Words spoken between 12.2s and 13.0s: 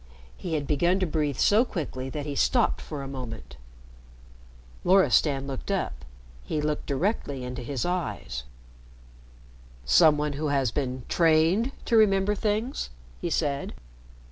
things?"